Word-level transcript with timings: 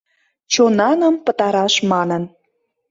Чонаным 0.53 1.15
пытараш 1.25 1.73
манын. 1.91 2.23